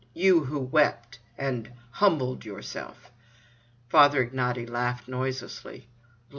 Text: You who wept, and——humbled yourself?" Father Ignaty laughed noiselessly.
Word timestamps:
You 0.15 0.45
who 0.45 0.57
wept, 0.57 1.19
and——humbled 1.37 2.43
yourself?" 2.43 3.11
Father 3.87 4.25
Ignaty 4.27 4.67
laughed 4.67 5.07
noiselessly. 5.07 5.89